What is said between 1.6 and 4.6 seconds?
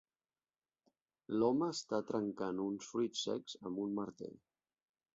està trencant uns fruits secs amb un martell.